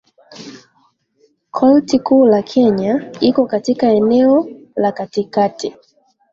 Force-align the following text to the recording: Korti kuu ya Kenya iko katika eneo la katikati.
Korti 1.51 1.99
kuu 1.99 2.27
ya 2.31 2.41
Kenya 2.41 3.11
iko 3.21 3.45
katika 3.45 3.87
eneo 3.87 4.47
la 4.75 4.91
katikati. 4.91 5.75